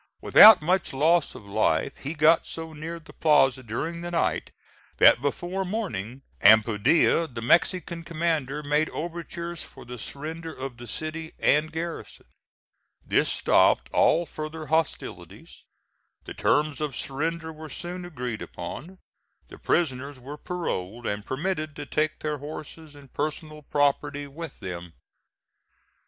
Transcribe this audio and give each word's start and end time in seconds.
Without 0.19 0.63
much 0.63 0.93
loss 0.93 1.35
of 1.35 1.45
life, 1.45 1.93
he 1.97 2.15
got 2.15 2.47
so 2.47 2.73
near 2.73 2.99
the 2.99 3.13
plaza 3.13 3.61
during 3.61 4.01
the 4.01 4.09
night 4.09 4.49
that 4.97 5.21
before 5.21 5.63
morning, 5.63 6.23
Ampudia, 6.41 7.27
the 7.27 7.39
Mexican 7.43 8.03
commander, 8.03 8.63
made 8.63 8.89
overtures 8.89 9.61
for 9.61 9.85
the 9.85 9.99
surrender 9.99 10.51
of 10.51 10.77
the 10.77 10.87
city 10.87 11.33
and 11.39 11.71
garrison. 11.71 12.25
This 13.05 13.31
stopped 13.31 13.91
all 13.93 14.25
further 14.25 14.65
hostilities. 14.65 15.65
The 16.25 16.33
terms 16.33 16.81
of 16.81 16.95
surrender 16.97 17.53
were 17.53 17.69
soon 17.69 18.03
agreed 18.03 18.41
upon. 18.41 18.97
The 19.49 19.59
prisoners 19.59 20.19
were 20.19 20.35
paroled 20.35 21.05
and 21.05 21.23
permitted 21.23 21.75
to 21.75 21.85
take 21.85 22.21
their 22.21 22.39
horses 22.39 22.95
and 22.95 23.13
personal 23.13 23.61
property 23.61 24.25
with 24.25 24.61
them. 24.61 24.93